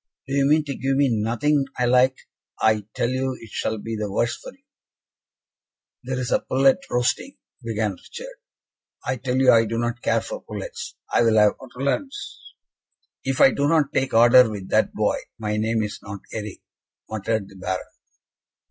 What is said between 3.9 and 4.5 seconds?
the worse